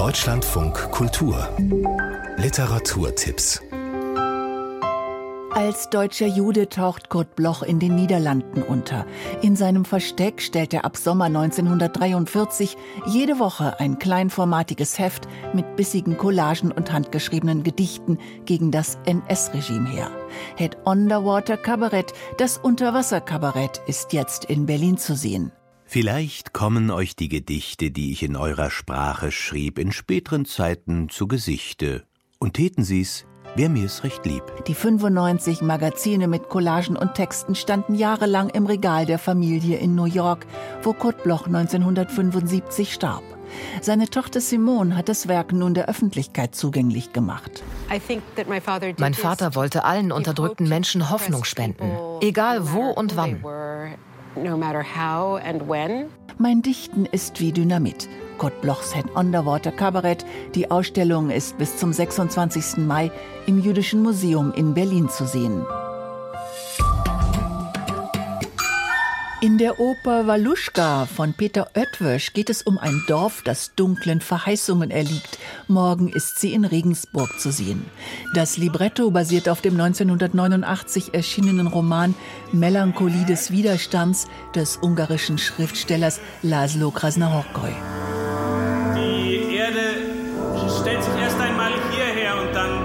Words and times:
Deutschlandfunk 0.00 0.90
Kultur 0.92 1.46
Literaturtipps 2.38 3.60
als 5.52 5.90
deutscher 5.90 6.26
Jude 6.26 6.70
taucht 6.70 7.10
Kurt 7.10 7.36
Bloch 7.36 7.62
in 7.62 7.80
den 7.80 7.96
Niederlanden 7.96 8.62
unter. 8.62 9.04
In 9.42 9.56
seinem 9.56 9.84
Versteck 9.84 10.40
stellt 10.40 10.72
er 10.72 10.86
ab 10.86 10.96
Sommer 10.96 11.26
1943 11.26 12.78
jede 13.04 13.38
Woche 13.38 13.78
ein 13.78 13.98
kleinformatiges 13.98 14.98
Heft 14.98 15.28
mit 15.52 15.76
bissigen 15.76 16.16
Collagen 16.16 16.72
und 16.72 16.92
handgeschriebenen 16.92 17.62
Gedichten 17.62 18.16
gegen 18.46 18.70
das 18.70 18.98
NS-Regime 19.04 19.90
her. 19.90 20.10
Head 20.56 20.78
Underwater 20.84 21.58
Kabarett, 21.58 22.14
das 22.38 22.56
Unterwasserkabarett, 22.56 23.82
ist 23.86 24.14
jetzt 24.14 24.46
in 24.46 24.64
Berlin 24.64 24.96
zu 24.96 25.14
sehen. 25.14 25.52
Vielleicht 25.92 26.52
kommen 26.52 26.92
euch 26.92 27.16
die 27.16 27.28
Gedichte, 27.28 27.90
die 27.90 28.12
ich 28.12 28.22
in 28.22 28.36
eurer 28.36 28.70
Sprache 28.70 29.32
schrieb, 29.32 29.76
in 29.76 29.90
späteren 29.90 30.44
Zeiten 30.44 31.08
zu 31.08 31.26
Gesichte. 31.26 32.04
Und 32.38 32.54
täten 32.54 32.84
sie's, 32.84 33.26
Wär 33.56 33.68
mir's 33.68 34.04
recht 34.04 34.24
lieb. 34.24 34.44
Die 34.68 34.74
95 34.74 35.62
Magazine 35.62 36.28
mit 36.28 36.48
Collagen 36.48 36.96
und 36.96 37.14
Texten 37.14 37.56
standen 37.56 37.96
jahrelang 37.96 38.50
im 38.50 38.66
Regal 38.66 39.04
der 39.04 39.18
Familie 39.18 39.78
in 39.78 39.96
New 39.96 40.04
York, 40.04 40.46
wo 40.84 40.92
Kurt 40.92 41.24
Bloch 41.24 41.48
1975 41.48 42.94
starb. 42.94 43.24
Seine 43.80 44.08
Tochter 44.08 44.40
Simone 44.40 44.94
hat 44.94 45.08
das 45.08 45.26
Werk 45.26 45.52
nun 45.52 45.74
der 45.74 45.88
Öffentlichkeit 45.88 46.54
zugänglich 46.54 47.12
gemacht. 47.12 47.64
Mein 48.96 49.14
Vater 49.14 49.56
wollte 49.56 49.82
allen 49.82 50.12
unterdrückten 50.12 50.68
Menschen 50.68 51.10
Hoffnung 51.10 51.42
spenden, 51.42 51.90
egal 52.20 52.72
wo 52.72 52.90
und 52.90 53.16
wann. 53.16 53.42
Mein 56.38 56.62
Dichten 56.62 57.04
ist 57.06 57.40
wie 57.40 57.52
Dynamit. 57.52 58.08
Kurt 58.38 58.60
Blochs 58.62 58.94
Head 58.94 59.14
Underwater 59.14 59.72
Kabarett. 59.72 60.24
Die 60.54 60.70
Ausstellung 60.70 61.30
ist 61.30 61.58
bis 61.58 61.76
zum 61.76 61.92
26. 61.92 62.78
Mai 62.78 63.10
im 63.46 63.60
Jüdischen 63.60 64.02
Museum 64.02 64.52
in 64.54 64.72
Berlin 64.72 65.08
zu 65.08 65.26
sehen. 65.26 65.66
In 69.42 69.56
der 69.56 69.80
Oper 69.80 70.26
Waluschka 70.26 71.06
von 71.06 71.32
Peter 71.32 71.70
Oetwösch 71.74 72.34
geht 72.34 72.50
es 72.50 72.60
um 72.60 72.76
ein 72.76 73.02
Dorf, 73.08 73.40
das 73.42 73.74
dunklen 73.74 74.20
Verheißungen 74.20 74.90
erliegt. 74.90 75.38
Morgen 75.66 76.10
ist 76.10 76.38
sie 76.38 76.52
in 76.52 76.66
Regensburg 76.66 77.40
zu 77.40 77.50
sehen. 77.50 77.86
Das 78.34 78.58
Libretto 78.58 79.10
basiert 79.10 79.48
auf 79.48 79.62
dem 79.62 79.80
1989 79.80 81.14
erschienenen 81.14 81.68
Roman 81.68 82.14
Melancholie 82.52 83.24
des 83.24 83.50
Widerstands 83.50 84.26
des 84.54 84.76
ungarischen 84.76 85.38
Schriftstellers 85.38 86.20
Laszlo 86.42 86.90
Krasnahorkoi. 86.90 87.72
Die 88.94 89.54
Erde 89.54 89.80
stellt 90.82 91.02
sich 91.02 91.14
erst 91.14 91.40
einmal 91.40 91.72
hierher 91.94 92.42
und 92.42 92.52
dann 92.52 92.78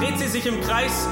dreht 0.00 0.18
sie 0.18 0.26
sich 0.26 0.44
im 0.46 0.60
Kreis 0.60 1.06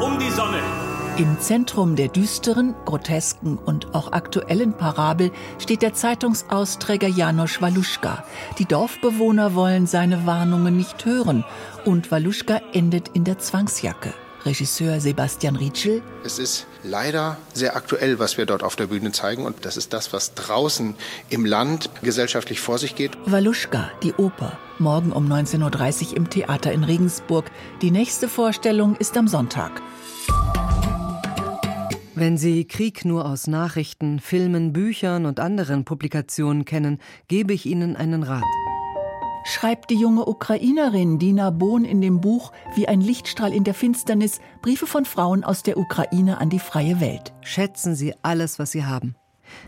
um 0.00 0.18
die 0.18 0.30
Sonne. 0.30 0.91
Im 1.18 1.38
Zentrum 1.38 1.94
der 1.94 2.08
düsteren, 2.08 2.74
grotesken 2.86 3.58
und 3.58 3.94
auch 3.94 4.12
aktuellen 4.12 4.72
Parabel 4.72 5.30
steht 5.58 5.82
der 5.82 5.92
Zeitungsausträger 5.92 7.06
Janosch 7.06 7.60
Waluschka. 7.60 8.24
Die 8.58 8.64
Dorfbewohner 8.64 9.54
wollen 9.54 9.86
seine 9.86 10.24
Warnungen 10.24 10.74
nicht 10.74 11.04
hören 11.04 11.44
und 11.84 12.10
Waluschka 12.10 12.62
endet 12.72 13.08
in 13.08 13.24
der 13.24 13.38
Zwangsjacke. 13.38 14.14
Regisseur 14.46 15.00
Sebastian 15.00 15.56
Rietschel. 15.56 16.02
Es 16.24 16.38
ist 16.38 16.66
leider 16.82 17.36
sehr 17.52 17.76
aktuell, 17.76 18.18
was 18.18 18.38
wir 18.38 18.46
dort 18.46 18.62
auf 18.62 18.74
der 18.74 18.86
Bühne 18.86 19.12
zeigen. 19.12 19.44
Und 19.44 19.66
das 19.66 19.76
ist 19.76 19.92
das, 19.92 20.14
was 20.14 20.32
draußen 20.32 20.94
im 21.28 21.44
Land 21.44 21.90
gesellschaftlich 22.02 22.60
vor 22.60 22.78
sich 22.78 22.96
geht. 22.96 23.18
Waluschka, 23.26 23.90
die 24.02 24.14
Oper. 24.14 24.58
Morgen 24.78 25.12
um 25.12 25.30
19.30 25.30 26.10
Uhr 26.10 26.16
im 26.16 26.30
Theater 26.30 26.72
in 26.72 26.84
Regensburg. 26.84 27.50
Die 27.82 27.90
nächste 27.90 28.28
Vorstellung 28.28 28.96
ist 28.96 29.16
am 29.16 29.28
Sonntag. 29.28 29.82
Wenn 32.22 32.38
Sie 32.38 32.66
Krieg 32.66 33.04
nur 33.04 33.26
aus 33.26 33.48
Nachrichten, 33.48 34.20
Filmen, 34.20 34.72
Büchern 34.72 35.26
und 35.26 35.40
anderen 35.40 35.84
Publikationen 35.84 36.64
kennen, 36.64 37.00
gebe 37.26 37.52
ich 37.52 37.66
Ihnen 37.66 37.96
einen 37.96 38.22
Rat. 38.22 38.44
Schreibt 39.44 39.90
die 39.90 39.96
junge 39.96 40.28
Ukrainerin 40.28 41.18
Dina 41.18 41.50
Bohn 41.50 41.84
in 41.84 42.00
dem 42.00 42.20
Buch 42.20 42.52
Wie 42.76 42.86
ein 42.86 43.00
Lichtstrahl 43.00 43.52
in 43.52 43.64
der 43.64 43.74
Finsternis 43.74 44.38
Briefe 44.60 44.86
von 44.86 45.04
Frauen 45.04 45.42
aus 45.42 45.64
der 45.64 45.76
Ukraine 45.76 46.40
an 46.40 46.48
die 46.48 46.60
freie 46.60 47.00
Welt. 47.00 47.32
Schätzen 47.40 47.96
Sie 47.96 48.14
alles, 48.22 48.60
was 48.60 48.70
Sie 48.70 48.84
haben. 48.84 49.16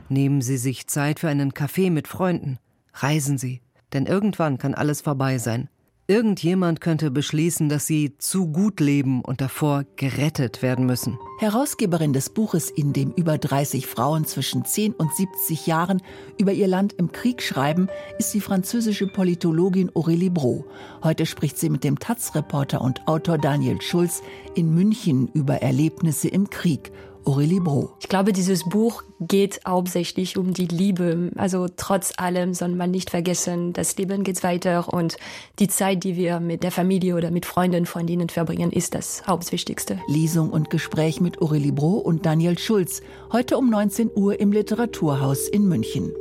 Nehmen 0.09 0.41
Sie 0.41 0.57
sich 0.57 0.87
Zeit 0.87 1.19
für 1.19 1.29
einen 1.29 1.55
Kaffee 1.55 1.91
mit 1.91 2.07
Freunden. 2.07 2.61
Reisen 2.93 3.37
Sie, 3.37 3.63
denn 3.93 4.07
irgendwann 4.07 4.59
kann 4.59 4.75
alles 4.75 5.01
vorbei 5.01 5.39
sein. 5.39 5.69
Irgendjemand 6.07 6.83
könnte 6.83 7.11
beschließen, 7.11 7.71
dass 7.71 7.87
sie 7.87 8.19
zu 8.19 8.49
gut 8.49 8.79
leben 8.79 9.23
und 9.23 9.41
davor 9.41 9.85
gerettet 9.97 10.61
werden 10.61 10.85
müssen. 10.85 11.19
Herausgeberin 11.39 12.13
des 12.13 12.29
Buches, 12.29 12.71
in 12.71 12.93
dem 12.93 13.11
über 13.13 13.39
30 13.39 13.87
Frauen 13.87 14.27
zwischen 14.27 14.67
10 14.67 14.93
und 14.93 15.15
70 15.15 15.67
Jahren 15.67 16.03
über 16.39 16.53
ihr 16.53 16.69
Land 16.69 16.93
im 16.93 17.11
Krieg 17.11 17.41
schreiben, 17.41 17.89
ist 18.19 18.35
die 18.35 18.43
französische 18.43 19.07
Politologin 19.07 19.91
Aurélie 19.93 20.31
Bro. 20.31 20.67
Heute 21.03 21.25
spricht 21.25 21.57
sie 21.57 21.71
mit 21.71 21.85
dem 21.85 21.99
Taz-Reporter 21.99 22.83
und 22.83 23.09
Autor 23.09 23.39
Daniel 23.39 23.81
Schulz 23.81 24.21
in 24.55 24.75
München 24.75 25.29
über 25.33 25.63
Erlebnisse 25.63 26.29
im 26.29 26.51
Krieg 26.51 26.93
Aurélie 27.25 27.61
Bro. 27.61 27.95
Ich 28.01 28.09
glaube, 28.09 28.33
dieses 28.33 28.65
Buch 28.65 29.03
geht 29.21 29.61
hauptsächlich 29.67 30.37
um 30.37 30.53
die 30.53 30.67
Liebe. 30.67 31.31
Also 31.37 31.67
trotz 31.75 32.13
allem 32.17 32.55
soll 32.55 32.71
man 32.71 32.91
nicht 32.91 33.11
vergessen, 33.11 33.73
das 33.73 33.97
Leben 33.97 34.25
geht 34.25 34.43
weiter 34.43 34.93
und 34.93 35.17
die 35.59 35.69
Zeit, 35.69 36.05
die 36.05 36.17
wir 36.17 36.41
mit 36.41 36.63
der 36.63 36.71
Familie 36.71 37.15
oder 37.15 37.31
mit 37.31 37.47
Freunden, 37.47 37.87
Freundinnen 37.87 38.29
verbringen, 38.29 38.73
ist 38.73 38.95
das 38.95 39.27
Hauptwichtigste. 39.27 39.99
Lesung 40.09 40.51
und 40.51 40.71
Gespräch 40.71 41.21
mit 41.21 41.39
Aurélie 41.39 41.73
Bro 41.73 41.99
und 41.99 42.27
Daniel 42.27 42.59
Schulz. 42.59 43.03
Heute 43.33 43.59
um 43.59 43.71
19 43.71 44.11
Uhr 44.15 44.39
im 44.41 44.53
Literaturhaus 44.53 45.49
in 45.49 45.67
München. 45.67 46.13